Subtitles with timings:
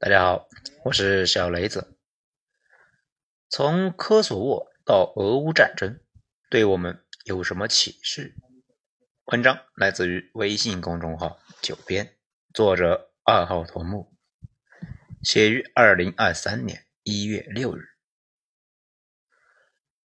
[0.00, 0.48] 大家好，
[0.84, 1.98] 我是小雷子。
[3.48, 5.98] 从科索沃到俄乌战争，
[6.48, 8.36] 对我们有什么启示？
[9.24, 12.16] 文章来自于微信公众号“九编”，
[12.54, 14.14] 作者二号头目，
[15.24, 17.88] 写于二零二三年一月六日。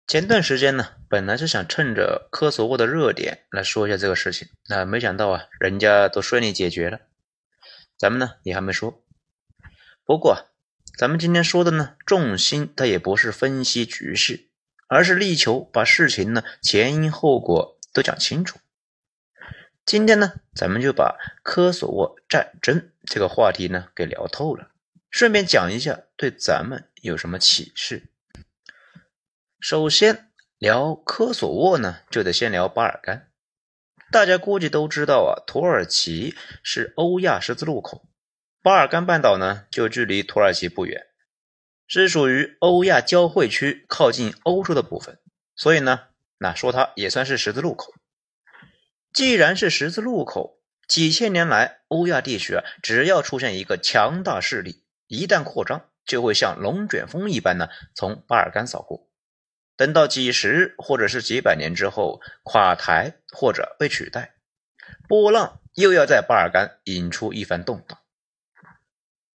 [0.06, 7.00] 前段时间呢，本来是想趁着科索沃的热点来说一下这个事情，那没想到啊，人家都顺利解决了，
[7.98, 9.04] 咱们呢也还没说。
[10.10, 10.48] 不过，
[10.98, 14.48] 咱们今天说的呢，重心它也不是分析局势，
[14.88, 18.58] 而是力求把事情呢前因后果都讲清楚。
[19.86, 24.72] 今天呢，咱们就把科索沃战争这个话题呢给聊透了，
[25.12, 28.08] 顺便讲一下对咱们有什么启示。
[29.60, 33.28] 首先聊科索沃呢，就得先聊巴尔干。
[34.10, 36.34] 大家估计都知道啊，土耳其
[36.64, 38.09] 是欧亚十字路口。
[38.62, 41.06] 巴尔干半岛呢，就距离土耳其不远，
[41.86, 45.18] 是属于欧亚交汇区靠近欧洲的部分，
[45.56, 47.94] 所以呢，那说它也算是十字路口。
[49.14, 59.08] 既然是十字路口，几千年来欧亚地区啊，只要出现一个强大势力，一旦扩张，就会像龙卷风一般呢，从巴尔干扫过。
[59.74, 64.34] 等到几十或者是几百年之后垮台或者被取代，
[65.08, 67.98] 波浪又要在巴尔干引出一番动荡。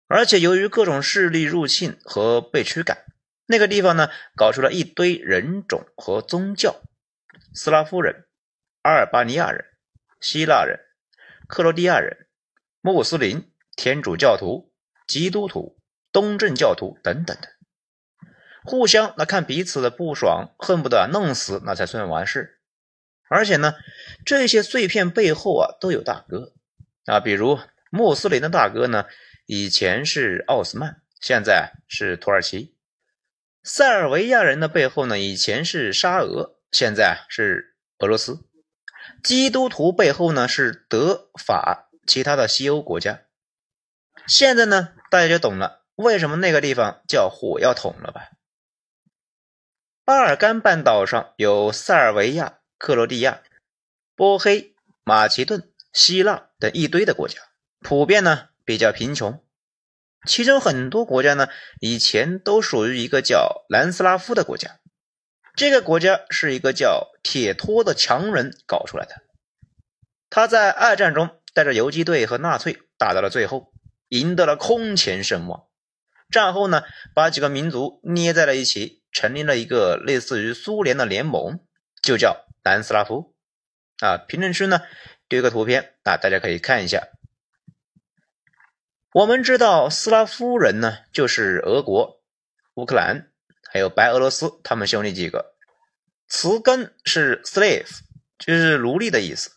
[0.08, 3.06] 而且由于各种势力入侵和被驱赶，
[3.48, 6.82] 那个地方呢，搞出了一堆人种和宗教：
[7.54, 8.26] 斯拉夫人、
[8.84, 9.66] 阿尔巴尼亚人、
[10.20, 10.80] 希腊人、
[11.48, 12.28] 克罗地亚人、
[12.82, 14.72] 穆斯林、天主教徒、
[15.08, 15.80] 基督徒、
[16.12, 17.48] 东正教徒等等的，
[18.64, 22.60] 互相那看彼此的不爽，恨不得弄死那才算完事。
[23.30, 23.74] 而且呢，
[24.26, 26.54] 这些碎片背后啊都有大哥
[27.06, 27.58] 啊，比如
[27.90, 29.06] 穆斯林的大哥呢。
[29.46, 32.74] 以前是奥斯曼，现在是土耳其。
[33.62, 38.46] 塞尔维亚人的背后呢，以前是沙俄，现在是俄罗斯。
[39.22, 43.22] 基督徒背后呢是德法其他的西欧国家。
[44.28, 48.30] 现在呢，大家就懂了为什么那个地方叫火药桶了吧？
[50.06, 53.44] 巴尔干半岛上有塞尔维亚、克罗地亚、
[54.16, 54.74] 波黑、
[55.04, 57.42] 马其顿、希腊等一堆的国家，
[57.82, 58.50] 普遍呢。
[58.66, 59.44] 比较贫穷，
[60.26, 61.48] 其中很多国家呢，
[61.80, 64.80] 以前都属于一个叫南斯拉夫的国家。
[65.56, 69.22] 这个国家是一个叫铁托的强人搞出来的。
[70.30, 73.72] 他在二战中带着游击队和纳粹打到了最后，
[74.10, 75.68] 赢得了空前声望。
[76.32, 81.60] 战后呢，把几个民族捏在了一起，成立了一个类似于苏联的联盟，
[82.02, 83.36] 就叫南斯拉夫。
[84.00, 84.82] 啊，评论区呢
[85.30, 87.10] 丢个图片啊，大家可以看一下。
[89.14, 92.24] 我们知道斯拉夫人呢，就是俄国、
[92.74, 93.28] 乌克兰
[93.72, 95.54] 还有白俄罗斯，他们兄弟几个。
[96.28, 98.00] 词根是 slave，
[98.40, 99.52] 就是奴隶的意思。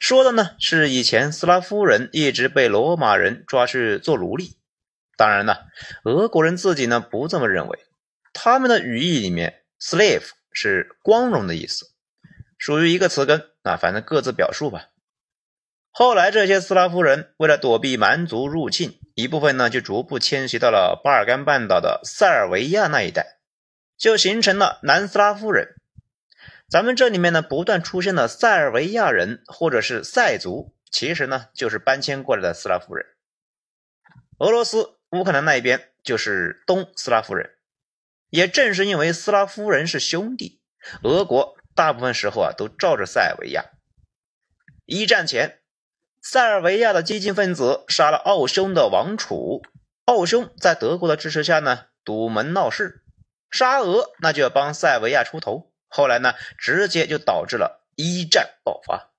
[0.00, 4.56] 说的呢是以前斯拉夫人一直被罗马人抓去做奴隶。
[5.16, 5.68] 当然了，
[6.02, 7.78] 俄国人自己呢不这么认为。
[8.32, 11.92] 他们的语义里面，slave 是光荣的意思，
[12.58, 14.89] 属于一个词根啊，反正各自表述吧。
[15.92, 23.38] 后来，这些斯拉夫人为了躲避蛮族入侵，一部分呢就逐步迁徙到了巴尔干半岛的塞尔维亚那一带，
[23.98, 25.74] 就形成了南斯拉夫人。
[26.68, 33.04] 咱们这里面呢不断出现的塞尔维亚人或者是塞族，其实呢就是搬迁过来的斯拉夫人。
[34.38, 37.50] 俄罗斯、乌克兰那一边就是东斯拉夫人。
[38.30, 40.62] 也正是因为斯拉夫人是兄弟，
[41.02, 43.64] 俄国大部分时候啊都照着塞尔维亚。
[44.86, 45.59] 一战前。
[46.22, 49.62] 塞尔维亚的激进分子杀了奥匈的王储，
[50.04, 53.02] 奥匈在德国的支持下呢，堵门闹事，
[53.50, 59.10] 沙俄那就要帮塞尔维亚出头，后来呢，直接就导致了一战爆发。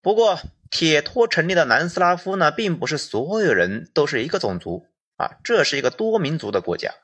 [0.00, 0.38] 不过，
[0.70, 4.86] 铁托成立的南斯拉夫呢，并不是所有人都是一个种族
[5.16, 6.94] 啊，这是一个多民族的国家，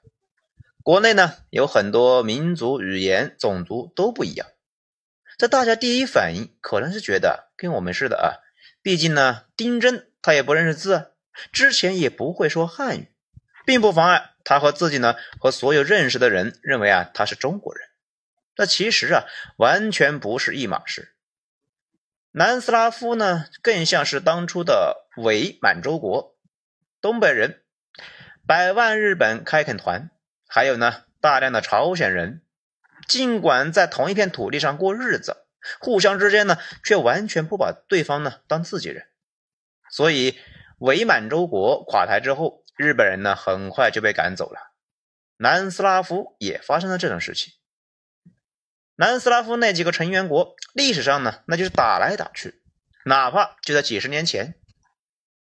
[0.85, 4.47] 国内呢有很多民族、语言、种族都不一样。
[5.37, 8.46] 这大家第一反应可能是觉得跟我们似的啊。
[8.87, 11.11] 毕竟呢，丁真他也不认识字，
[11.51, 13.09] 之前也不会说汉语，
[13.65, 17.89] 并不妨碍他和自己呢和所有认识的人认为啊他是中国人。
[18.55, 19.25] 那其实啊
[19.57, 21.17] 完全不是一码事。
[22.31, 26.37] 南斯拉夫呢更像是当初的伪满洲国，
[27.01, 27.63] 东北人，
[28.47, 30.11] 百万日本开垦团，
[30.47, 32.41] 还有呢大量的朝鲜人，
[33.09, 35.46] 尽管在同一片土地上过日子。
[35.81, 39.07] 互相之间呢，却完全不把对方呢当自己人，
[39.91, 40.39] 所以
[40.79, 44.73] 伪满洲国垮台之后，日本人呢很快就被赶走了，
[45.37, 47.55] 南斯拉夫也发生了这种事情。
[48.99, 52.63] 南斯拉夫那几个成员国历史上呢，那就是打来打去，
[53.05, 54.55] 哪怕就在几十年前，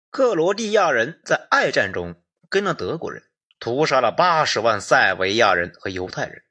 [0.10, 2.16] 克罗地亚人在二战中
[2.50, 3.24] 跟了德国人，
[3.60, 6.44] 屠杀了八十万塞尔维亚人和犹太人，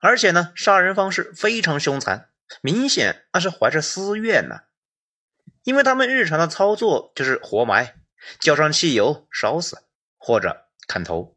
[0.00, 2.28] 而且呢，杀人方式非常凶残，
[2.60, 4.60] 明显那是怀着私怨呢。
[5.62, 7.94] 因为他们日常的操作就是活埋、
[8.40, 9.82] 浇上汽油烧死，
[10.18, 11.36] 或者砍头。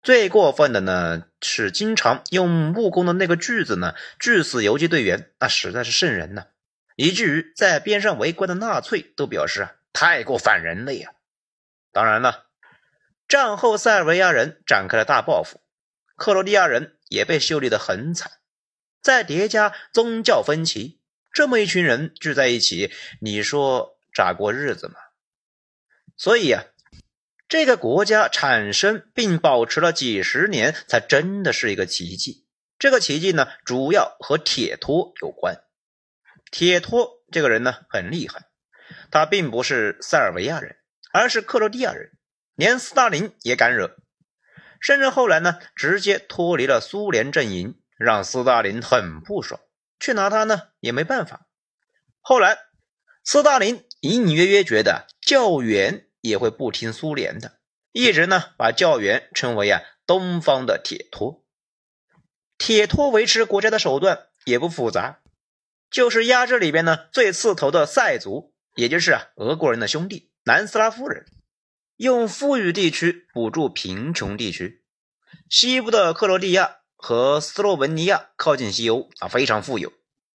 [0.00, 6.46] 最过分的呢是经常用木工的那个锯子呢锯死游击队员，那实在是瘆人呢，
[6.94, 11.10] 以至于在边上围观的纳粹都表示啊太过反人类呀。
[11.90, 12.46] 当然了，
[13.26, 15.60] 战后塞尔维亚人展开了大报复，
[16.14, 18.30] 克罗地亚人也被修理的很惨，
[19.02, 21.00] 再叠加宗教分歧。
[21.32, 24.94] 这么一群人聚在一起，你说咋过日子嘛？
[26.16, 26.64] 所以呀，
[27.48, 32.46] 这个国家产生并保持了几十年，才真的是一个奇迹。
[32.78, 35.62] 这个奇迹呢，主要和铁托有关。
[36.50, 38.46] 铁托这个人呢，很厉害，
[39.10, 40.76] 他并不是塞尔维亚人，
[41.12, 42.12] 而是克罗地亚人，
[42.54, 43.96] 连斯大林也敢惹，
[44.80, 49.60] 甚至后来呢，直接脱离了苏联阵营，让斯大林很不爽。
[50.00, 51.48] 去拿他呢也没办法。
[52.20, 52.56] 后来，
[53.24, 57.58] 斯大林隐隐约约觉得教员也会不听苏联的，
[57.90, 61.44] 一直呢把教员称为啊东方的铁托。
[62.56, 65.20] 铁托维持国家的手段也不复杂，
[65.90, 71.26] 就是压制里边呢最刺头的塞族，也就是啊俄国人的兄弟南斯拉夫人，
[71.96, 74.84] 用富裕地区补助贫穷地区，
[75.48, 76.77] 西部的克罗地亚。
[77.00, 79.92] 和斯洛文尼亚靠近西欧啊，非常富有，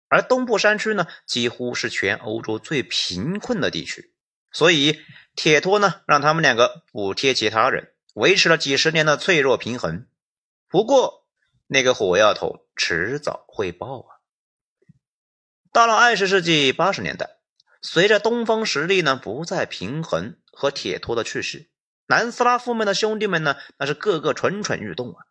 [0.08, 4.14] 而东部山区呢，几乎是全欧洲最贫困的地区。
[4.52, 5.02] 所以
[5.36, 10.08] 铁托呢，让他们两个补贴其他人，维持了几十年的脆弱平衡。
[10.70, 11.28] 不过
[11.68, 14.24] 那个火药桶迟早会爆啊！
[15.74, 17.38] 到了二十世纪八十年代，
[17.82, 21.68] 随着东方实力呢不再平衡和铁托的去世，
[22.08, 25.26] 南斯拉夫们的兄弟们呢，那是个个蠢蠢欲动啊！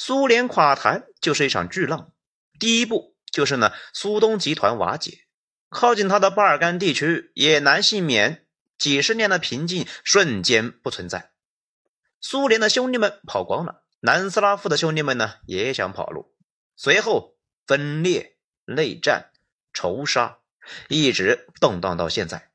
[0.00, 2.12] 苏联垮台就是一场巨浪，
[2.60, 5.24] 第一步就是呢，苏东集团瓦解，
[5.68, 8.46] 靠近他的巴尔干地区也难幸免，
[8.78, 11.32] 几十年的平静瞬间不存在。
[12.20, 16.32] 苏联的兄弟们跑光了，南斯拉夫的兄弟们呢也想跑路，
[16.76, 17.36] 随后
[17.66, 18.36] 分裂、
[18.66, 19.32] 内战、
[19.72, 20.38] 仇杀，
[20.88, 22.52] 一直动荡到现在。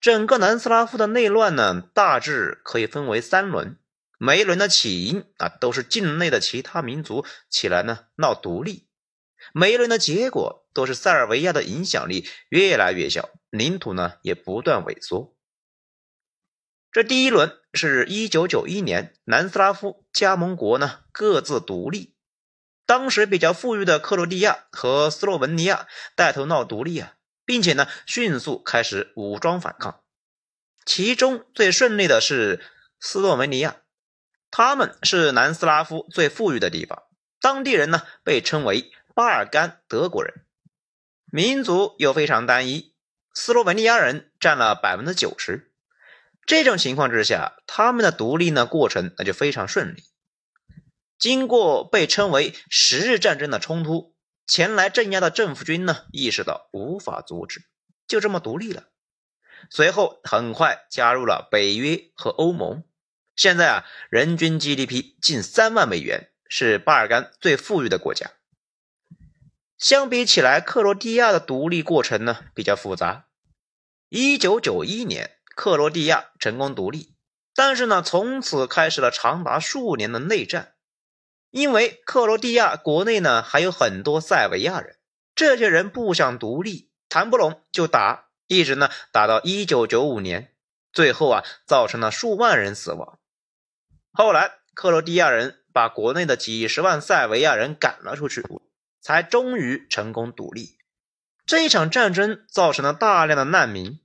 [0.00, 3.80] 整个南斯拉夫的内乱呢，大致可以分为三轮。
[4.24, 8.86] 每一轮的起因啊，都是境内的其他民族起来呢闹独立；
[9.52, 15.36] 每一轮的结果都是塞尔维亚的影响力越来越小，领土呢也不断萎缩。
[16.90, 22.14] 这第一轮是一九九一年，南斯拉夫加盟国呢各自独立，
[22.86, 25.86] 当时比较富裕的克罗地亚和斯洛文尼亚
[26.16, 30.02] 带头闹独立啊，并且呢迅速开始武装反抗，
[30.86, 32.64] 其中最顺利的是
[32.98, 33.82] 斯洛文尼亚。
[34.56, 37.02] 他们是南斯拉夫最富裕的地方，
[37.40, 40.46] 当地人呢被称为巴尔干德国人，
[41.24, 42.94] 民族又非常单一，
[43.32, 45.72] 斯洛文尼亚人占了百分之九十。
[46.46, 50.04] 这种情况之下，他们的独立呢过程那就非常顺利。
[51.18, 54.14] 经过被称为十日战争的冲突，
[54.46, 57.64] 前来镇压的政府军呢意识到无法阻止，
[58.06, 58.84] 就这么独立了。
[59.68, 62.84] 随后很快加入了北约和欧盟。
[63.36, 68.30] 现在啊，人均 GDP 近三万美元，是巴尔干最富裕的国家。
[69.76, 73.26] 相比起来，克罗地亚的独立过程呢比较复杂。
[74.08, 77.16] 一九九一年，克罗地亚成功独立，
[77.54, 80.74] 但是呢，从此开始了长达数年的内战。
[81.50, 84.96] 因为克罗地亚国内呢还有很多塞尔维亚人，
[85.34, 90.54] 这些人不想独立，谈不拢就打，一直呢打到一九九五年，
[90.92, 93.18] 最后啊造成了数万人死亡。
[94.16, 98.44] 后来，克罗地亚人把国内的几十万塞维亚人赶了出去，
[99.00, 100.78] 才终于成功独立。
[101.44, 103.98] 这一场战争造成了大量的难民，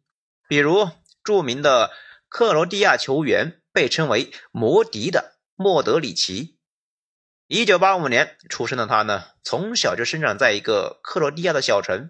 [0.48, 0.90] 比如
[1.24, 1.92] 著名的
[2.28, 6.58] 克罗地亚球员，被称为“摩迪”的莫德里奇。
[7.46, 12.10] 一九八五年出生的他呢，从小就生长在一个克罗地亚的小城。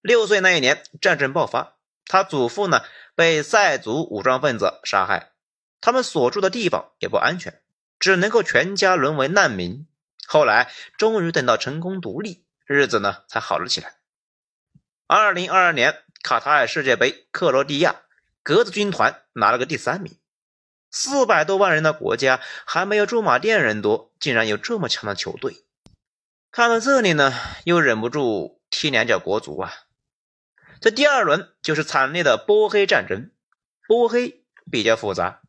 [0.00, 2.80] 六岁那一年，战争爆发，他祖父呢
[3.14, 5.34] 被塞族武装分子杀害。
[5.86, 7.62] 他们所住的地方也不安全，
[8.00, 9.86] 只能够全家沦为难民。
[10.26, 13.94] 后来终于等到成功独立，日子呢才好了起来。
[15.06, 18.00] 二零二二年卡塔尔世界杯，克罗地亚
[18.42, 20.18] 格子军团拿了个第三名。
[20.90, 25.64] 四百多万人的国家还没有驻马店人多，竟然有这么强的球队。
[26.50, 29.72] 看到这里呢，又忍不住踢两脚国足啊！
[30.80, 33.30] 这第二轮就是惨烈的波黑战争。
[33.86, 35.42] 波黑比较复杂，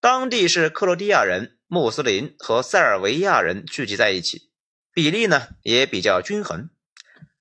[0.00, 4.50] 当地是克罗地亚人、穆斯林和塞尔维亚人聚集在一起，
[4.94, 6.70] 比例呢也比较均衡。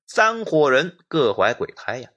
[0.05, 2.09] 三伙人各怀鬼胎呀。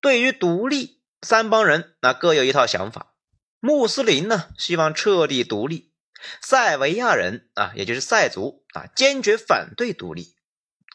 [0.00, 3.12] 对于独立，三帮人那各有一套想法。
[3.60, 5.92] 穆斯林呢，希望彻底独立；
[6.42, 10.34] 塞尔维亚人啊，也就是塞族啊，坚决反对独立；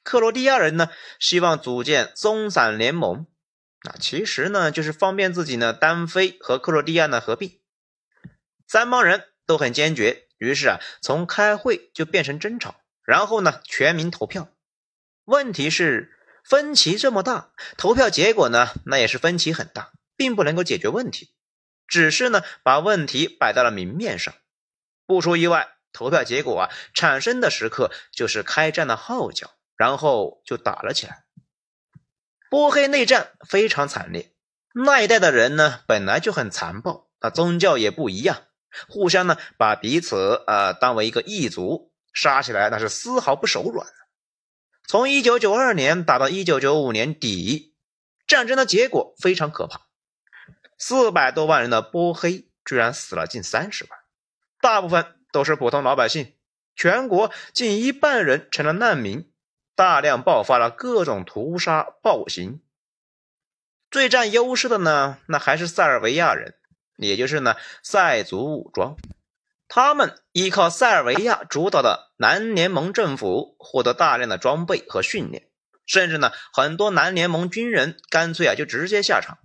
[0.04, 3.26] 克罗地亚人呢，希望组建松散联盟，
[3.84, 7.60] 啊，其实呢，就是方便自己呢，单飞和克罗地亚呢合并。
[8.74, 14.50] 三帮人都很坚决，于是啊，从开会就变成争吵，然后呢，全民投票。
[15.26, 21.36] 问题是分歧这么大，投票结果呢，那也是分歧很大，并不能够解决问题。
[21.86, 24.34] 只是呢，把问题摆到了明面上。
[25.06, 31.26] 不出意外，投票结果啊，产生的时刻就是开战的号角，然后就打了起来。
[32.50, 34.34] 波黑内战非常惨烈，
[34.74, 38.48] 那一代的人呢，本来就很残暴，那，宗教也不一样，
[38.88, 43.88] 互相呢把彼此呃当为一个异族，杀起来那是丝毫不手软。
[44.88, 47.76] 从一九九二年打到一九九五年底，
[48.28, 49.88] 战争的结果非常可怕。
[50.78, 54.00] 四百多万人的波黑居然死了近三十万，
[54.60, 56.34] 大部分都是普通老百姓，
[56.76, 59.32] 全国近一半人成了难民，
[59.76, 62.62] 大量爆发了各种屠杀暴行。
[63.90, 66.56] 最占优势的呢，那还是塞尔维亚人，
[66.98, 68.96] 也就是呢塞族武装，
[69.68, 75.50] 他们依靠塞尔维亚主导的南联盟政府获得大量的装备和训练，
[75.86, 79.40] 甚至呢很多南联盟军人干脆啊就直接下场。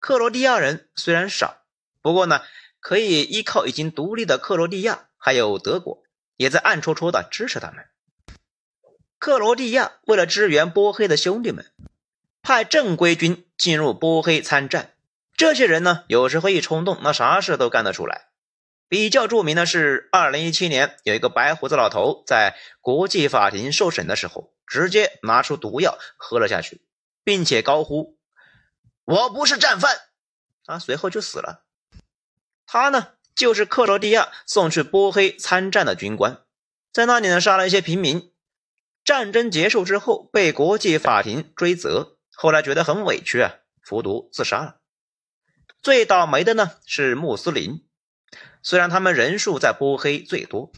[0.00, 1.62] 克罗地亚人虽然少，
[2.02, 2.42] 不过呢，
[2.80, 6.02] 可以依靠已经独立的克罗地亚，还有德国
[6.36, 7.86] 也在暗戳戳的支持他们。
[9.18, 11.72] 克罗地亚为了支援波黑的兄弟们，
[12.42, 14.93] 派正规军进入波黑参战。
[15.36, 18.28] 这些人呢，有时候一冲动，那啥事都干得出来。
[18.88, 26.82] 比较著名的是，二零一七年有一个白胡子老头在国际法庭受审的时候，直接拿出毒药喝了下去，
[27.24, 28.16] 并且高呼。
[29.04, 29.96] 我不是战犯，
[30.66, 31.64] 啊，随后就死了。
[32.66, 36.42] 他呢，就是克罗地亚送去波黑参战的军官，
[36.92, 38.32] 在那里呢杀了一些平民。
[39.04, 44.76] 战争结束之后，被国际法庭追责，后来觉得很委屈啊，服毒自杀了。
[45.84, 47.84] 最倒霉的呢是穆斯林，
[48.62, 50.72] 虽然他们人数在波黑最多，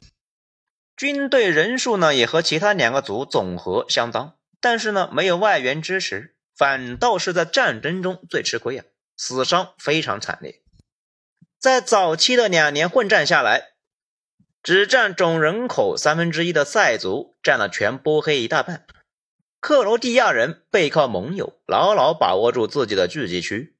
[0.96, 6.34] 军队人数呢也和其他两个族总和相当，但是呢没有外援支持。
[6.56, 8.84] 反倒是在战争中最吃亏啊，
[9.16, 10.60] 死伤非常惨烈。
[11.60, 13.74] 在早期的两年混战下来，
[14.60, 18.84] 只占总人口三分之一的塞族占了全波黑一大半。
[19.60, 23.75] 克罗地亚人背靠盟友，牢牢把握住自己的聚集区，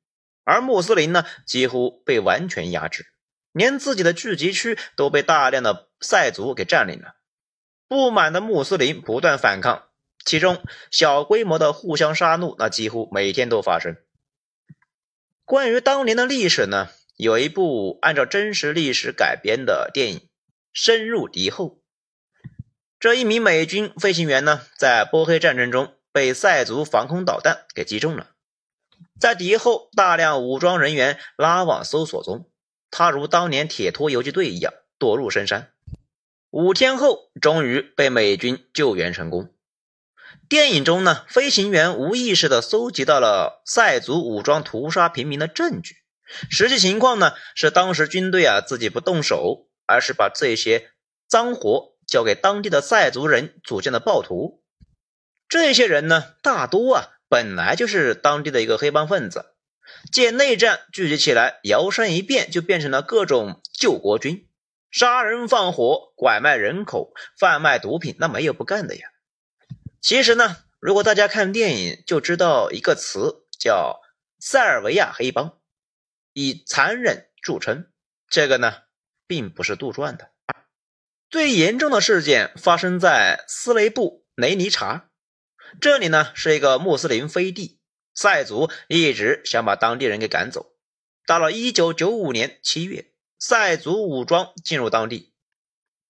[0.47, 3.07] 而穆斯林呢，几乎被完全压制，
[3.50, 7.17] 连自己的聚集区都被大量的塞族给占领了。
[7.88, 9.88] 不满的穆斯林不断反抗。
[10.25, 13.97] 其中小规模的互相杀戮，那几乎每天都发生。
[15.45, 20.19] 关于当年的历史呢，有一部按照真实历史改编的电影
[20.73, 21.67] 《深入敌后》。
[22.99, 28.31] 这一名美军飞行员呢，在波黑战争中被塞族防空导弹给击中了，
[29.19, 32.50] 在敌后大量武装人员拉网搜索中，
[32.91, 35.73] 他如当年铁托游击队一样躲入深山。
[36.50, 39.53] 五天后，终于被美军救援成功。
[40.49, 45.97] 电影中呢，飞行员无意识的搜集到了塞族武装屠杀平民的证据。
[46.50, 50.91] 实际情况呢，是当时军队啊自己不动手，而是把这些
[51.29, 54.62] 脏活交给当地的塞族人组建的暴徒。
[55.49, 59.52] 这些人呢，大多啊本来就是当地的一个黑帮分子，
[60.11, 64.49] 借内战聚集起来，摇身一变就变成了各种救国军，
[64.90, 69.11] 杀人放火、拐卖人口、贩卖毒品，那没有不干的呀。
[70.00, 74.00] 其实呢，如果大家看电影就知道一个词叫
[74.40, 75.59] “塞尔维亚黑帮”，
[76.33, 77.90] 以残忍著称。
[78.31, 78.73] 这个呢，
[79.26, 80.31] 并不是杜撰的。
[81.28, 85.11] 最严重的事件发生在斯雷布雷尼察，
[85.81, 87.79] 这里呢是一个穆斯林飞地，
[88.15, 90.73] 塞族一直想把当地人给赶走。
[91.27, 95.33] 到了1995年7月，塞族武装进入当地，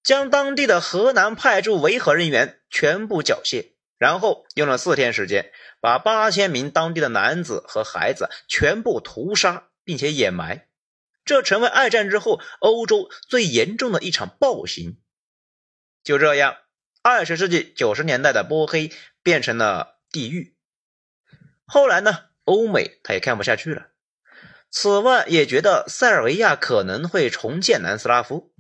[0.03, 3.73] 将当地的河南派驻维和人员全部缴械。
[3.99, 10.69] 然后用了四天时间，把八千名当地的男子和孩子全部屠杀，并且掩埋。
[11.25, 14.99] 这成为二战之后欧洲最严重的一场暴行。
[16.05, 16.59] 就这样，
[17.09, 18.91] 二十世纪九十年代的波黑
[19.23, 20.57] 变成了地狱。
[21.65, 23.91] 后来呢，欧美他也看不下去了，
[24.73, 28.53] 此外也觉得塞尔维亚可能会重建南斯拉夫，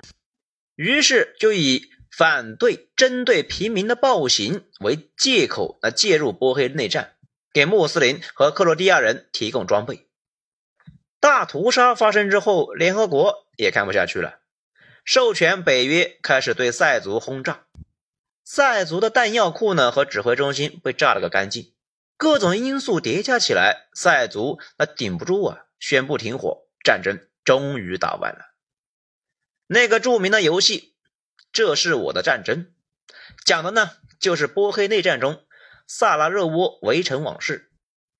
[0.76, 7.16] 于是就以反对针对平民的暴行为借口来介入波黑内战，
[7.52, 10.06] 给穆斯林和克罗地亚人提供装备。
[11.18, 14.38] 大屠杀发生之后，联合国也看不下去了，
[15.04, 17.65] 授权北约开始对塞族轰炸。
[18.48, 21.74] 塞族的弹药库呢和指挥中心被炸了个干净。
[22.16, 28.54] 各种因素叠加起来，塞族那顶不住啊，宣布停火，战争终于打完了。
[29.66, 30.94] 那个著名的游戏
[31.50, 32.66] 《这是我的战争》，
[33.44, 35.44] 讲的呢就是波黑内战中
[35.88, 37.72] 萨拉热窝围城往事，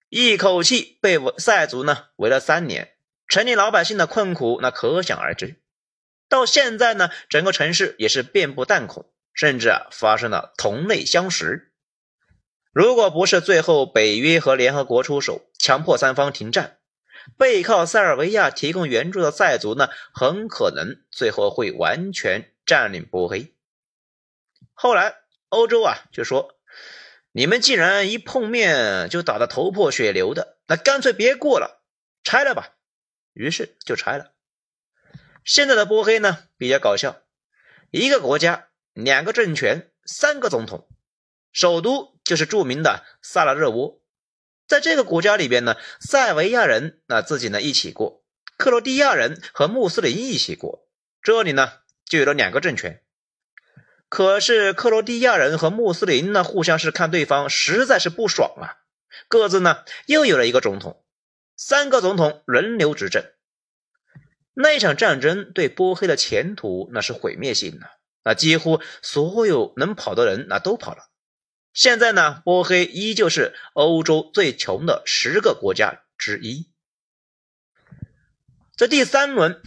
[0.08, 2.94] 一口气被塞族呢围了三年。
[3.28, 5.62] 城里老百姓的困苦，那可想而知。
[6.28, 11.72] 到现在呢，整个城市也是遍布弹孔，甚至啊发生了同类相食。
[12.72, 16.78] 如果不是最后北约和联合国出手，强迫三方停战，
[17.38, 23.54] 背靠塞尔维亚提供援助的塞族呢，很可能最后会完全占领波黑。
[24.72, 25.14] 后来
[25.48, 26.58] 欧洲啊就说
[27.32, 31.82] ：“你们既然一碰面就打得头破血流的，那干脆别过了，
[32.24, 32.74] 拆了吧。”
[33.32, 34.32] 于是就拆了。
[35.44, 37.22] 现在的波黑呢比较搞笑，
[37.90, 40.88] 一个国家两个政权三个总统，
[41.52, 44.00] 首都就是著名的萨拉热窝。
[44.66, 48.24] 在这个国家里边呢，塞维亚人那自己呢一起过，
[48.56, 50.88] 克罗地亚人和穆斯林一起过，
[51.20, 51.72] 这里呢
[52.06, 53.02] 就有了两个政权。
[54.08, 58.80] 可是克罗地亚人和穆斯林呢互相是看对方实在是不爽啊，
[59.28, 61.04] 各自呢又有了一个总统。
[61.54, 63.22] 三个总统轮流执政，
[64.54, 67.90] 那场战争对波黑的前途那是毁灭性的，
[68.26, 71.04] 那几乎所有能跑的人那都跑了。
[71.72, 76.72] 现在呢，波黑依旧是欧洲最穷的十个国家之一。
[78.76, 79.62] 这第三轮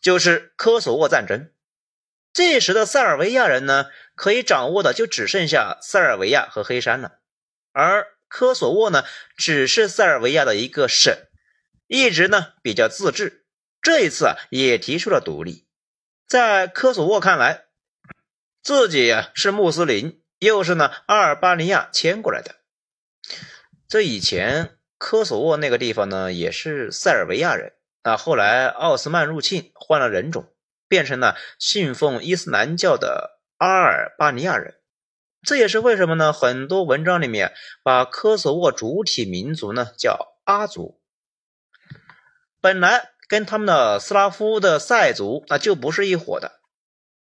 [0.00, 1.50] 就是科索沃战争，
[2.32, 7.18] 这时的塞尔维亚人呢，可以掌握的就只剩下塞尔维亚和黑山了，
[7.72, 8.06] 而。
[8.30, 9.04] 科索沃呢，
[9.38, 11.16] 只是塞尔维亚的一个省，
[11.86, 13.46] 一直呢比较自治。
[13.80, 15.66] 这一次啊，也提出了独立。
[16.26, 17.67] 在科索沃看来，
[18.68, 22.56] 自己呀是穆斯林，又是呢阿尔巴尼亚迁过来的。
[23.88, 28.18] 这以前科索沃那个地方呢，也是塞尔维亚人啊。
[28.18, 30.52] 后来奥斯曼入侵，换了人种，
[30.86, 34.74] 变成了信奉伊斯兰教的阿尔巴尼亚人。
[35.40, 36.34] 这也是为什么呢？
[36.34, 41.00] 很多文章里面把科索沃主体民族呢叫阿族，
[42.60, 46.58] 本来跟他们的斯拉夫的塞族那就不是一伙的。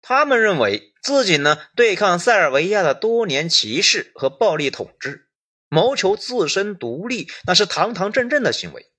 [0.02, 5.29] 他们认为自己呢对抗塞尔维亚的多年歧视和暴力统治，
[5.69, 8.91] 谋求自身独立，那是堂堂正正的行为。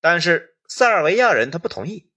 [0.00, 2.08] 但是塞尔维亚人他不同意，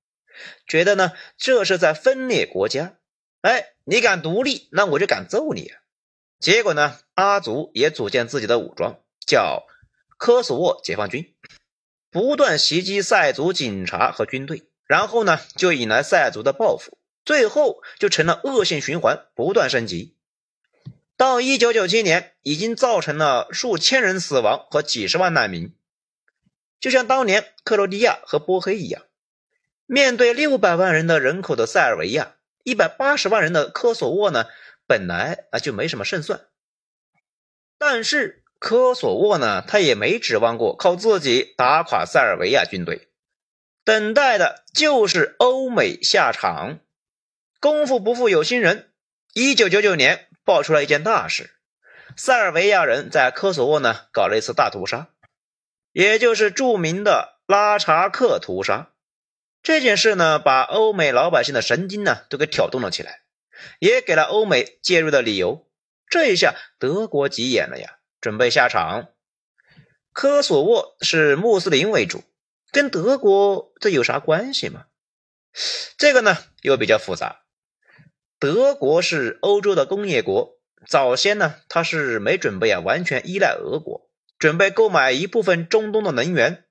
[0.67, 2.99] 觉得呢这是在分裂国家。
[3.41, 5.81] 哎，你敢独立，那我就敢揍你啊！
[6.39, 9.65] 结果呢，阿族也组建自己的武装，叫
[10.19, 11.35] 科索沃解放军，
[12.11, 20.15] 不断袭击塞族警察和军队，然后呢，就引来塞族的报复，最后就成了恶性循环，不断升级。
[21.17, 25.75] 到一九九七年，已经造成了数千人死亡和几十万难民，
[26.79, 29.03] 就像当年克罗地亚和波黑一样，
[29.85, 34.45] 面对六百万人的人口的塞尔维亚，一百八十万人的科索沃呢？
[34.87, 36.45] 本来啊就没什么胜算，
[37.77, 43.09] 但是科索沃呢，他也没指望过靠自己打垮塞尔维亚军队，
[43.83, 46.79] 等待的就是欧美下场。
[47.67, 48.93] 功夫不负有心人，
[49.33, 51.51] 一九九九年爆出了一件大事：
[52.15, 55.09] 塞尔维亚人在科索沃呢搞了一次大屠杀，
[55.91, 58.93] 也就是著名的拉查克屠杀。
[59.61, 63.19] 这件事呢，把欧美老百姓的神经呢都给挑动了起来。
[63.79, 65.67] 也给了欧美介入的理由，
[66.09, 69.09] 这一下德国急眼了呀，准备下场。
[70.13, 72.23] 科索沃是穆斯林为主，
[72.71, 74.85] 跟德国这有啥关系吗？
[75.97, 77.41] 这个呢又比较复杂。
[78.39, 86.65] 德国是欧洲的工业国，早先呢他是没准备啊完全依赖俄国，准备购买一部分中东的能源，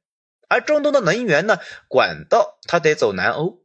[0.48, 3.64] 而中东的能源呢管道它得走南欧。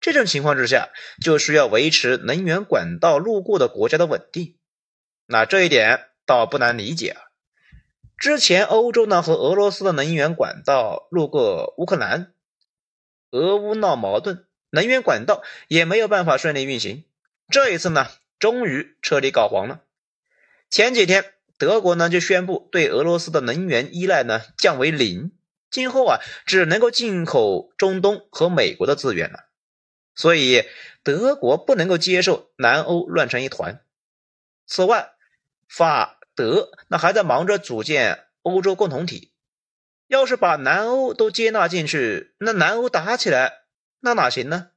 [0.00, 4.56] 这种情况之下，就需要维持能源管道路过的国家的稳定。
[5.26, 7.20] 那这一点，倒不难理解啊。
[8.16, 12.32] 之前欧洲呢和俄罗斯的能源管道路过乌克兰，
[13.32, 17.04] 俄乌闹矛盾，能源管道也没有办法顺利运行。
[17.50, 18.06] 这一次呢，
[18.38, 19.82] 终于彻底搞黄了。
[20.70, 25.32] 前几天，德国呢就宣布对俄罗斯的能源依赖呢降为零，
[25.70, 29.48] 今后啊只能够进口中东和美国的资源了。
[30.14, 30.64] 所以
[31.02, 33.84] 德国不能够接受南欧乱成一团。
[34.66, 35.12] 此外，
[35.68, 36.16] 法。
[36.36, 39.34] 德那还在忙着组建欧洲共同体，
[40.06, 43.64] 要是把南欧都接纳进去，那南欧打起来
[43.98, 44.70] 那哪行呢？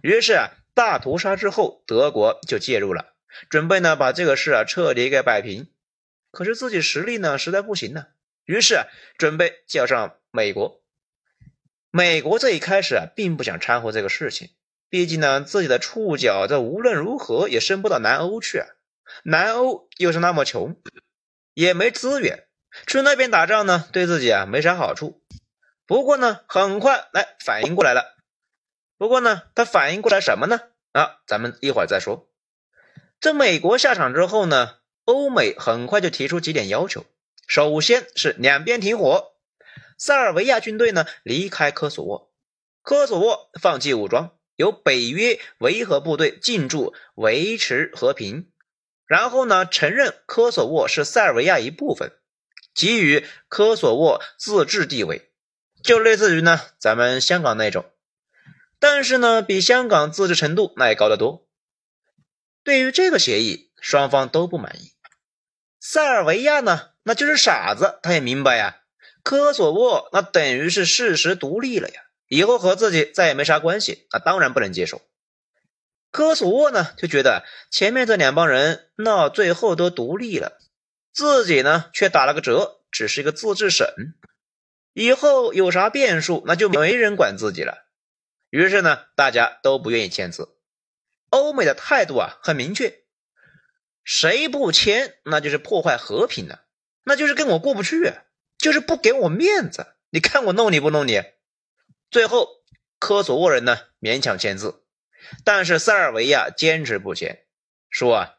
[0.00, 3.14] 于是啊，大屠杀之后，德国就介入了，
[3.48, 5.68] 准备呢把这个事啊彻底给摆平。
[6.32, 8.06] 可是自己实力呢实在不行呢，
[8.44, 10.82] 于是准备叫上美国。
[11.92, 14.50] 美国这一开始啊并不想掺和这个事情，
[14.90, 18.66] 毕竟呢自己的触角这无论如何也伸不到南欧去啊。
[19.22, 20.76] 南欧又是那么穷，
[21.52, 22.48] 也没资源，
[22.88, 25.22] 去那边打仗呢，对自己啊没啥好处。
[25.86, 28.13] 不过呢，很快来反应过来了。
[28.96, 30.60] 不过呢，他反应过来什么呢？
[30.92, 32.28] 啊，咱们一会儿再说。
[33.20, 37.04] 这美国下场之后呢，欧美很快就提出几点要求。
[37.46, 39.32] 首先是两边停火，
[39.98, 42.32] 塞尔维亚军队呢离开科索沃，
[42.82, 48.50] 科索沃放弃武装，由北约维和部队进驻，维持和平。
[49.06, 52.12] 然后呢，承认科索沃是塞尔维亚一部分，
[52.74, 55.30] 给予科索沃自治地位，
[55.82, 57.84] 就类似于呢咱们香港那种，
[58.86, 61.48] 但是呢比香港自治程度那也高得多。
[62.62, 64.92] 对于这个协议，双方都不满意。
[65.80, 68.82] 塞尔维亚呢，那就是傻子，他也明白呀，
[69.22, 75.00] 科索沃那等于是事实独立了呀，以后和自己再也没啥关系，那当然不能接受。
[76.10, 80.58] 科索沃呢就觉得前面这两帮人闹最后都独立了，
[81.10, 83.86] 自己呢却打了个折，只是一个自治省，
[84.92, 87.83] 以后有啥变数那就没人管自己了。
[88.54, 90.56] 于是呢大家都不愿意签字。
[91.30, 93.00] 欧美的态度啊很明确，
[94.04, 96.62] 谁不签那就是破坏和平了，
[97.02, 98.14] 那就是跟我过不去，
[98.56, 99.96] 就是不给我面子。
[100.10, 101.20] 你看我弄你不弄你？
[102.12, 102.48] 最后
[103.00, 104.84] 科索沃人呢勉强签字。
[105.42, 107.46] 但是塞尔维亚坚持不签，
[107.90, 108.34] 说啊，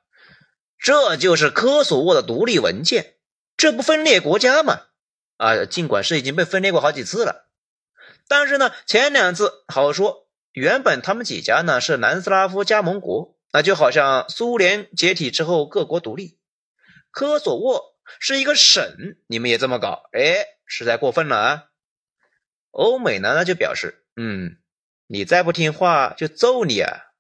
[0.79, 3.15] 这就是科索沃的独立文件，
[3.57, 4.83] 这不分裂国家吗？
[5.35, 7.44] 啊，尽管是已经被分裂过好几次了，
[8.27, 16.39] 但是呢，前两次好说，原本他们几家呢是南斯拉夫加盟国，那就好像苏联解体之后各国独立，
[17.11, 21.63] 科索沃是一个省，你们也这么搞，哎，实在过分了啊！
[22.71, 24.57] 欧美呢，那就表示，嗯。
[25.07, 27.11] 你再不听话就揍你啊！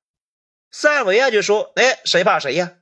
[0.71, 2.77] 塞尔维亚就说：“哎，谁怕谁呀？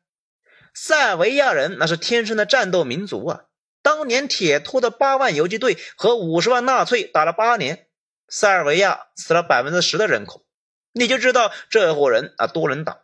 [0.73, 3.43] 塞尔维亚人那是天生的战斗民族啊！
[3.81, 7.89] 当年铁托的八万游击队和五十万纳粹打了八年，
[8.35, 10.43] 塞尔维亚死了百分之十的人口，
[10.91, 13.01] 你就知道这伙人啊多能打。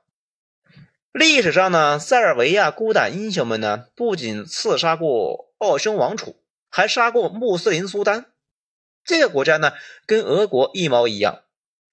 [1.11, 8.25] 历史上呢，塞尔维亚孤胆英雄们呢，不仅刺杀过奥匈王储，还杀过穆斯林苏丹。
[9.05, 9.73] 这个国家呢，
[10.07, 11.43] 跟俄国一毛一样。”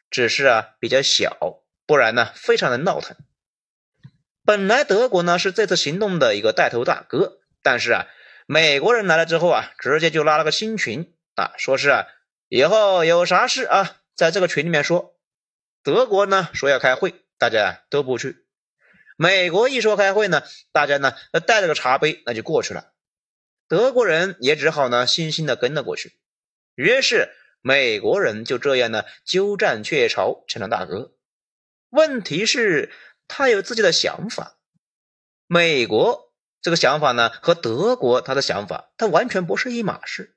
[0.09, 3.19] 只是啊比较小，不然呢非常的闹腾。
[4.47, 8.07] 本来德国呢是这次行动的一个带头大哥，但是啊
[8.47, 12.07] 美国人来了之后啊，直接就拉了个新群啊，说是啊
[12.57, 15.15] 以后有啥事啊在这个群里面说。
[15.83, 18.47] 德国呢说要开会，大家都不去。
[19.19, 20.43] 美国一说开会呢，
[20.73, 21.15] 大家呢
[21.47, 22.93] 带着个茶杯那就过去了。
[23.69, 26.19] 德国人也只好呢悻悻的跟了过去。
[26.75, 27.29] 于是。
[27.63, 31.17] 美国人就这样呢，鸠占鹊巢，成了大哥。
[31.91, 32.93] 问题是，
[33.27, 34.59] 他有自己的想法。
[35.49, 40.36] 美国这个想法呢，和德国他的想法，他完全不是一码事。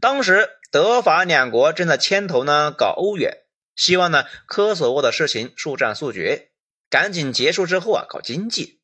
[0.00, 6.50] 当时德法两国正在牵头呢搞欧元，希望呢科索沃的事情速战速决，
[6.90, 8.80] 赶紧结束之后啊搞经济。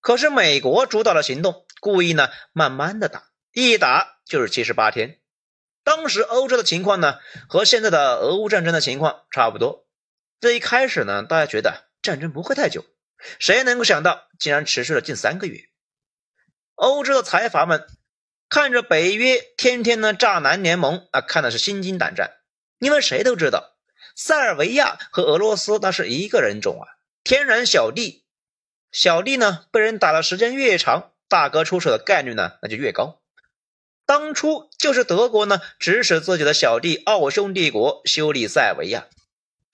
[0.00, 5.18] 可是美国主导的行动，故意呢慢慢的打，一打就是七十八天。
[5.82, 9.86] 当时欧洲的情况呢，和现在的俄乌战争的情况差不多。
[10.40, 12.84] 这一开始呢，大家觉得战争不会太久，
[13.40, 15.64] 谁能够想到，竟然持续了近三个月。
[16.74, 17.88] 欧洲的财阀们
[18.48, 22.32] 看着北约天天呢炸南联盟啊，看的是心惊胆战。
[22.78, 23.76] 因为谁都知道，
[24.14, 26.86] 塞尔维亚和俄罗斯那是一个人种啊，
[27.24, 28.24] 天然小弟。
[28.90, 33.20] 小弟呢被人打的时间越长，大哥出手的概率呢那就越高。
[34.06, 39.06] 当初就是德国呢，指使自己的小弟奥匈帝国修理塞尔维亚。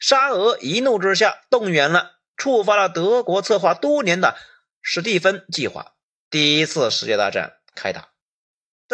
[0.00, 4.36] 沙俄一怒之下动员了，触发了德国策划多年的
[4.82, 5.92] 史蒂芬计划，
[6.28, 8.13] 第一次世界大战开打。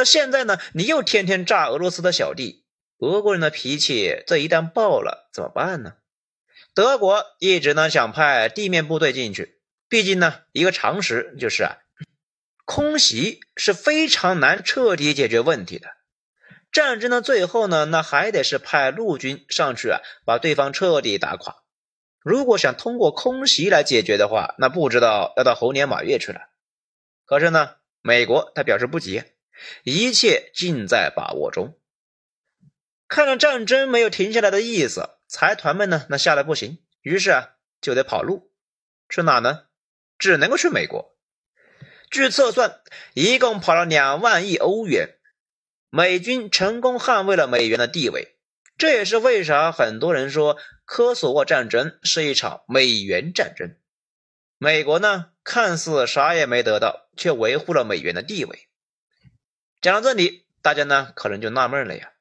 [0.00, 2.64] 那现在呢，你又天天炸俄罗斯的小弟，
[3.00, 5.92] 俄国人的脾气这一旦爆了怎么办呢？
[6.72, 9.60] 德国一直呢想派地面部队进去，
[9.90, 11.76] 毕竟呢一个常识就是啊，
[12.64, 15.88] 空袭是非常难彻底解决问题的。
[16.72, 21.56] 战争的最后呢，那还得是派陆军上去啊，把对方彻底打垮。
[22.20, 26.40] 如果想通过空袭来解决的话，那不知道要到猴年马月去了。
[27.26, 29.24] 可是呢，美国他表示不急，
[29.82, 31.78] 一切尽在把握中。
[33.08, 38.52] 看着战争没有停下来的意思，财团们呢，那吓得不行，于是啊，就得跑路，
[39.08, 39.66] 去哪呢？
[40.18, 41.16] 只能够去美国。
[42.10, 42.80] 据测算，
[43.14, 45.16] 一共跑了两万亿欧元。
[45.90, 48.36] 美军成功捍卫了美元的地位，
[48.78, 53.74] 这也是为啥很多人说科索沃战争是一场美元战争。
[54.56, 58.68] 美国呢，看似啥也没得到，却维护了美元的地位。
[59.80, 62.12] 讲到这里，大家呢可能就纳闷了呀：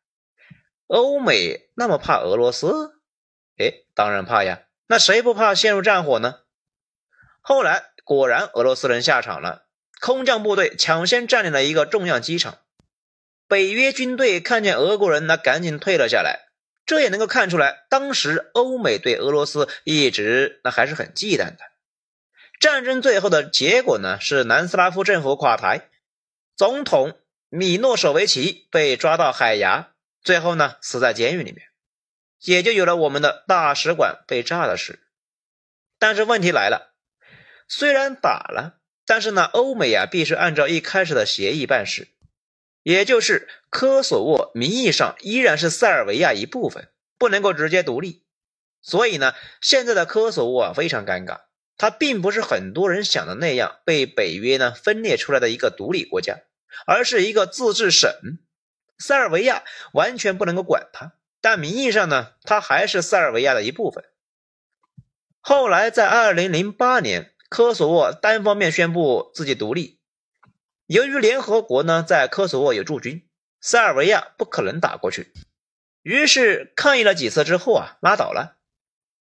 [0.88, 3.02] 欧美那么怕俄罗斯？
[3.58, 4.64] 哎，当然怕呀！
[4.88, 6.40] 那谁不怕陷入战火呢？
[7.42, 9.66] 后来果然俄罗斯人下场了，
[10.00, 12.60] 空降部队抢先占领了一个重要机场。
[13.48, 16.48] 北约军队看见俄国人，那赶紧退了下来。
[16.86, 21.60] 这也能够看出来，当时欧美对俄罗斯一直那还是很忌惮的。
[22.60, 25.90] 战争最后的结果呢，是南斯拉夫政府垮台，
[26.56, 31.68] 总统米诺舍维奇被抓到海牙，最后呢死在监狱里面，
[32.42, 35.00] 也就有了我们的大使馆被炸的事。
[35.98, 36.94] 但是问题来了，
[37.68, 42.10] 虽然打了，但是呢，欧美啊必须按照一开始的协议办事。
[42.84, 48.24] 也就是科索沃名义上依然是塞尔维亚一部分，不能够直接独立。
[48.82, 51.42] 所以呢，现在的科索沃啊非常尴尬，
[51.78, 56.40] 它并不是很多人想的那样被北约呢分裂出来的一个独立国家，
[56.86, 58.12] 而是一个自治省。
[58.98, 64.04] 塞尔维亚完全不能够管它，但名义上呢，它还是塞尔维亚的一部分。
[65.40, 70.00] 后来在二零零八年，科索沃单方面宣布自己独立。
[70.86, 73.28] 由于联合国呢在科索沃有驻军，
[73.62, 75.32] 塞尔维亚不可能打过去，
[76.02, 78.58] 于是抗议了几次之后啊，拉倒了。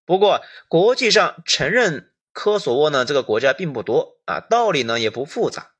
[0.05, 5.71] 不过国际上承认科索沃呢这个国家并不多啊，道理呢也不复杂。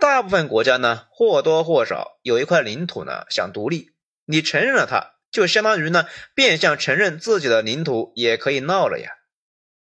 [0.00, 3.92] 大部分国家呢或多或少有一块领土呢想独立，
[4.24, 9.12] 你承认了它，就相当于呢变相承认自己的领土也可以闹了呀。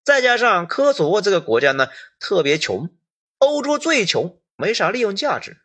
[0.05, 1.89] 再加上科索沃这个国家呢
[2.19, 2.91] 特别穷，
[3.39, 4.39] 欧洲最穷。
[4.55, 5.57] 没啥利用价值。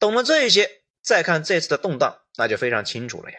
[0.00, 3.38] 懂了这些，再看这次的动荡，那就非常清楚了呀。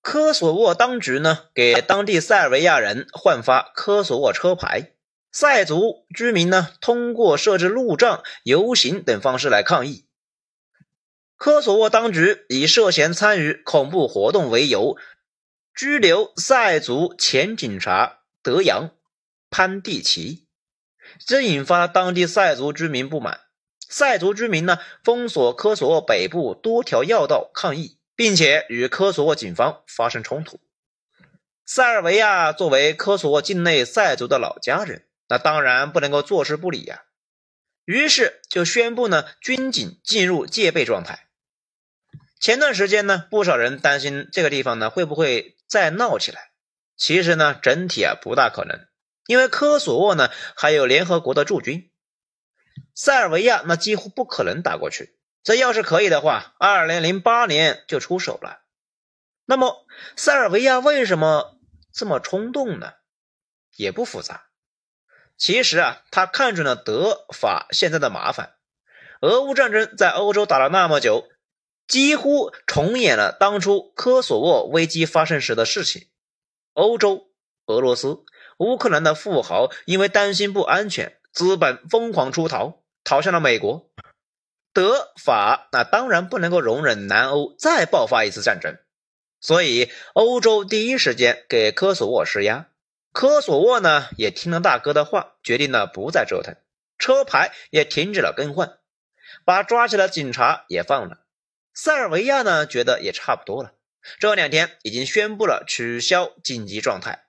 [0.00, 4.92] 科索沃当局呢，给当地塞尔维亚人换发科索沃车牌，
[5.32, 10.06] 塞族居民呢，通过设置路障、游行等方式来抗议。
[11.36, 14.96] 科索沃当局以涉嫌参与恐怖活动为由，
[15.74, 18.90] 拘留塞族前警察德扬
[19.48, 20.46] 潘蒂奇。
[21.26, 23.40] 这引发当地塞族居民不满，
[23.88, 30.60] 塞族居民呢封锁科索沃北部多条要道抗议，并且与科索沃警方发生冲突。
[31.64, 37.04] 塞尔维亚作为科索沃境内塞族的老家人，那当然不能够坐视不理呀，
[37.84, 41.28] 于是就宣布呢军警进入戒备状态。
[42.40, 46.50] 前段时间呢，不少人担心这个地方呢会不会再闹起来，
[46.96, 48.88] 其实呢整体啊不大可能。
[49.26, 51.92] 因为科索沃呢还有联合国的驻军，
[52.96, 55.16] 塞尔维亚那几乎不可能打过去。
[55.44, 58.64] 这要是可以的话，二零零八年就出手了。
[59.44, 61.56] 那么塞尔维亚为什么
[61.92, 62.94] 这么冲动呢？
[63.76, 64.49] 也不复杂。
[65.40, 68.56] 其实啊，他看准了德法现在的麻烦，
[69.22, 71.30] 俄乌战争在欧洲打了那么久，
[71.88, 76.08] 几乎重演了当初科索沃危机发生时的事情。
[76.74, 77.30] 欧洲、
[77.66, 78.18] 俄罗斯。
[78.58, 83.90] 乌克兰的富豪因为担心不安全，资本疯狂出逃，逃向了美国。
[84.74, 88.76] 德法那当然不能够容忍南欧再爆发一次战争，
[89.40, 92.66] 所以欧洲第一时间给科索沃施压。
[93.12, 96.56] 科索沃呢也听了大哥的话，决定呢不再折腾，
[96.98, 98.78] 车牌也停止了更换，
[99.44, 101.18] 把抓起来的警察也放了。
[101.74, 103.72] 塞尔维亚呢觉得也差不多了，
[104.18, 107.24] 这两天已经宣布了取消紧急状态。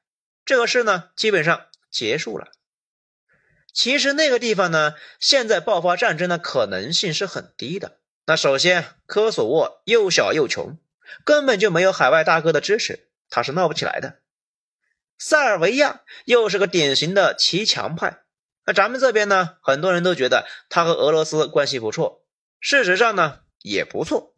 [0.46, 2.48] 这个事呢，基本上结束了。
[3.74, 8.00] 其实那个地方呢，现在爆发战争的可能性是很低的。
[8.26, 10.78] 那首先，科索沃又小又穷，
[11.24, 14.21] 根本就没有海外大哥的支持，他是闹不起来的。
[15.24, 18.24] 塞尔维亚又是个典型的骑墙派，
[18.66, 22.26] 那咱们这边呢，很多人都觉得他和俄罗斯关系不错，
[22.60, 24.34] 事实上呢也不错。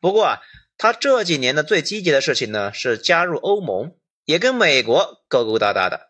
[0.00, 0.40] 不过啊，
[0.78, 6.08] 他这几年的最积极的事情呢是加入欧盟，也跟美国勾勾搭搭的。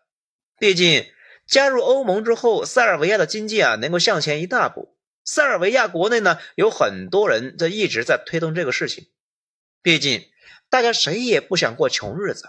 [0.57, 1.05] 毕竟
[1.45, 4.97] 加入欧盟之后，塞尔维亚的经济啊能够向前一大步。
[5.25, 9.09] 塞尔维亚国内呢有很多人在一直在推动这个事情。
[9.81, 10.29] 毕竟
[10.69, 12.45] 大家谁也不想过穷日子。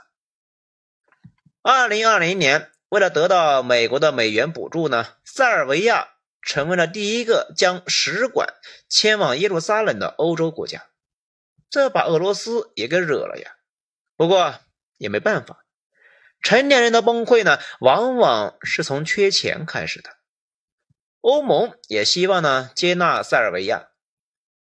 [1.66, 2.70] 二零二零年。
[2.90, 6.11] 为了得到美国的美元补助呢，塞尔维亚
[6.42, 8.55] 成为了第一个将使馆
[8.87, 10.85] 迁往耶路撒冷的欧洲国家，
[11.70, 13.57] 这把俄罗斯也给惹了呀。
[14.14, 14.61] 不过
[14.98, 15.64] 也没办法，
[16.42, 20.11] 成年人的崩溃呢，往往是从缺钱开始的。
[21.22, 23.88] 欧盟也希望呢接纳塞尔维亚，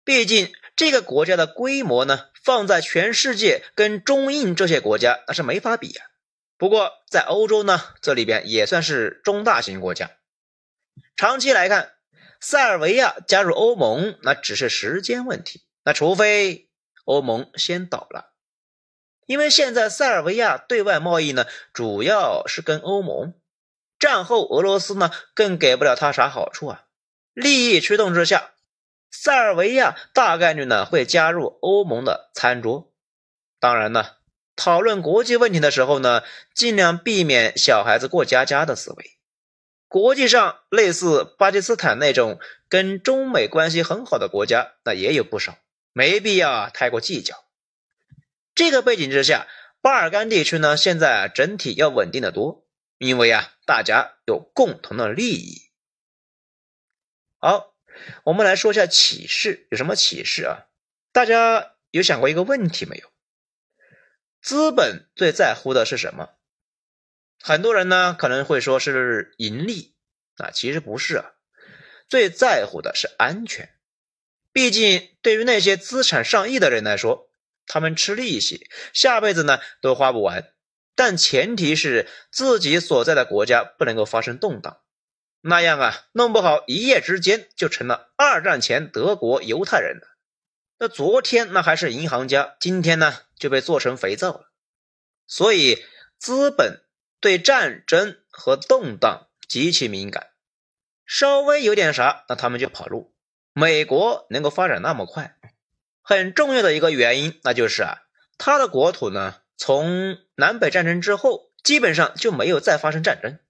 [0.04, 6.04] 毕竟这个国家的规模呢，放在全世界跟中印这些国家那是没法比呀。
[6.60, 10.10] 不过，在欧洲呢，这里边也算是中大型国家。
[11.16, 11.94] 长期来看，
[12.38, 15.64] 塞尔维亚加入欧盟那只是时间问题。
[15.84, 16.68] 那除非
[17.06, 18.34] 欧盟先倒了，
[19.24, 23.32] 因为现在塞尔维亚对外贸易呢，主要是跟欧盟。
[23.98, 26.84] 战后俄罗斯呢，更给不了他啥好处啊。
[27.32, 28.50] 利益驱动之下，
[29.10, 32.92] 塞尔维亚大概率呢会加入欧盟的餐桌。
[33.58, 34.19] 当然呢。
[34.62, 39.12] 讨论国际问题的时候呢，尽量避免小孩子过家家的思维。
[39.88, 45.56] 国际上类似巴基斯坦那种跟中美关系很好的国家，那也有不少，
[45.94, 47.42] 没必要太过计较。
[48.54, 49.46] 这个背景之下，
[49.80, 52.66] 巴尔干地区呢现在整体要稳定的多，
[52.98, 55.70] 因为啊大家有共同的利益。
[57.38, 57.72] 好，
[58.24, 60.66] 我们来说一下启示，有什么启示啊？
[61.12, 63.09] 大家有想过一个问题没有？
[64.42, 66.30] 资本最在乎的是什么？
[67.42, 69.94] 很多人呢可能会说是盈利，
[70.36, 71.32] 啊，其实不是啊，
[72.08, 73.70] 最在乎的是安全。
[74.52, 77.30] 毕竟对于那些资产上亿的人来说，
[77.66, 80.52] 他们吃利息，下辈子呢都花不完。
[80.96, 84.80] 但前提是自己所在的国家不能够发生动荡，
[85.40, 90.08] 那样啊，弄不好一夜之间就成了二战前德国犹太人了。
[90.78, 94.52] 那昨天那还是银行家，今天呢就被做成肥皂了。
[95.26, 95.82] 所以
[96.18, 96.84] 资本
[97.18, 100.28] 对战争和动荡极其敏感，
[101.04, 103.12] 稍微有点啥，那他们就跑路。
[103.52, 105.36] 美国能够发展那么快，
[106.02, 107.98] 很重要的一个原因，那就是啊，
[108.38, 113.40] 它的国土呢，从南北战争之后，基本上就没有再发生战争，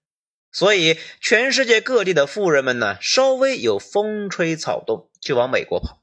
[0.51, 6.00] 所以全世界各地的富人们呢，稍微有风吹草动就往美国跑。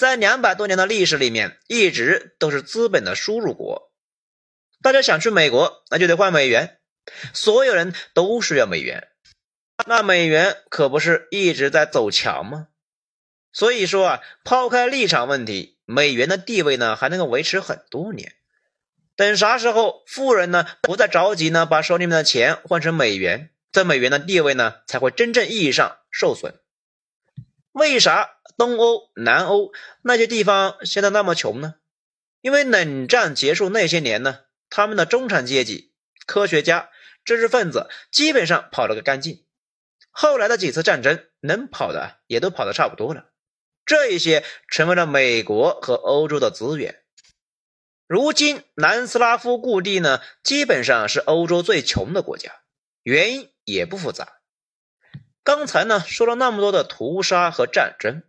[0.00, 3.92] 在两百多年的历史里面，一直都是资本的输入国。
[4.80, 6.78] 大家想去美国，那就得换美元，
[7.34, 9.08] 所有人都需要美元。
[9.86, 12.68] 那美元可不是一直在走强吗？
[13.52, 18.32] 所以说啊，抛开立场问题，美元的地位呢还能够维持很多年。
[19.16, 26.58] 等啥时候富人呢不再着急呢，把手里面的钱换成美元，这美元的地位呢才会真正意义上受损。
[27.72, 28.36] 为啥？
[28.58, 31.76] 东欧、南欧那些地方现在那么穷呢？
[32.42, 35.92] 因为冷战结束那些年呢，他们的中产阶级、
[36.26, 36.90] 科学家、
[37.24, 39.46] 知识分子基本上跑了个干净。
[40.10, 43.30] 后来的几次战争，能跑的也都跑得差不多了。
[43.86, 47.02] 这一些成为了美国和欧洲的资源。
[48.06, 52.62] 如今南斯拉夫故地呢，基本上是欧洲最穷的国家，
[53.04, 54.39] 原因也不复杂。
[55.42, 58.22] 刚才呢说了那么多的屠杀和战争。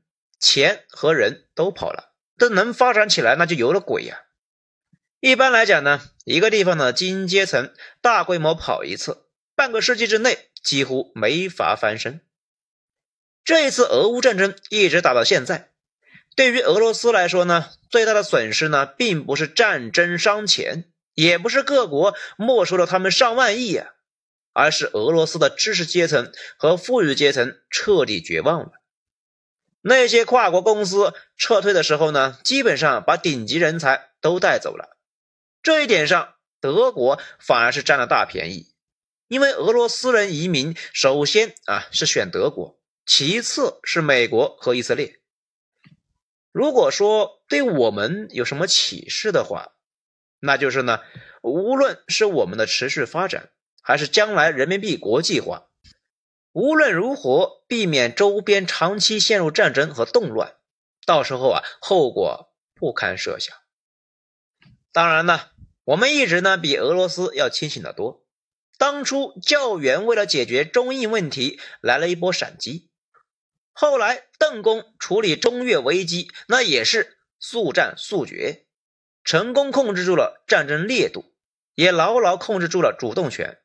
[0.44, 4.24] 钱和人都跑了，这能发展起来，那就有了鬼呀！
[5.20, 7.72] 一般来讲呢，一个地方的精英阶层
[8.02, 12.22] 大规模跑一次，半个世纪之内几乎没法翻身。
[13.44, 15.70] 这一次俄乌战争一直打到现在，
[16.36, 23.94] 对于俄罗斯来说呢，最大的损失呢，并不是战争伤钱，也不是各国没收了他们上万亿啊，
[24.54, 28.72] 而是俄罗斯的知识阶层和富裕阶层彻底绝望了。
[29.82, 34.98] 那些跨国公司撤退的时候呢，基本上把顶级人才都带走了。
[35.64, 38.74] 这一点上，德国反而是占了大便宜，
[39.28, 45.20] 因为俄罗斯人移民首先啊是选德国，其次是美国和以色列。
[46.52, 49.72] 如果说对我们有什么启示的话，
[50.40, 51.00] 那就是呢，
[51.42, 53.50] 无论是我们的持续发展，
[53.82, 55.68] 还是将来人民币国际化。
[56.54, 60.56] 无论如何，避免周边长期陷入战争和动乱，
[61.06, 63.56] 到时候啊，后果不堪设想。
[64.92, 65.50] 当然呢，
[65.86, 68.26] 我们一直呢比俄罗斯要清醒的多，
[68.78, 72.90] 当初教员为了解决中印问题来了一波闪击，
[73.72, 78.66] 后来邓公处理中越危机，那也是速战速决，
[79.24, 81.24] 成功控制住了战争烈度，
[81.76, 83.61] 也牢牢控制住了主动权，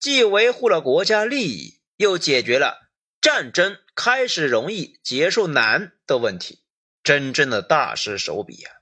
[0.00, 2.90] 既维护了国家利益，又解决了
[3.20, 6.62] 战争开始容易结束难的问题，
[7.02, 8.72] 真正的大师手笔啊！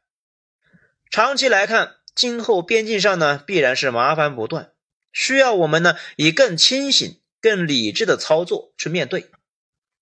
[1.10, 4.72] 长期来看，今后边境上呢必然是麻烦不断。
[5.12, 9.28] 需要我们呢以更清醒、更理智的操作去面对，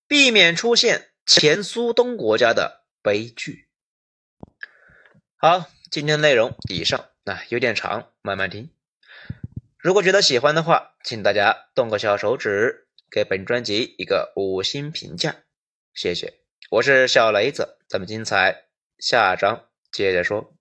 [0.07, 3.69] 避免出现前苏东国家的悲剧。
[5.37, 8.76] 好，今天内容以上，那有点长，慢慢听。
[9.87, 15.37] 如果觉得喜欢的话，请大家动个小手指，给本专辑一个五星评价，
[15.95, 16.41] 谢谢。
[16.72, 18.64] 我是小雷子，咱们精彩
[18.99, 20.56] 下章接着说。